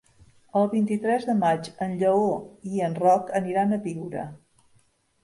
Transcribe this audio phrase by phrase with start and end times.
[0.59, 2.31] El vint-i-tres de maig en Lleó
[2.71, 4.25] i en Roc aniran a Biure.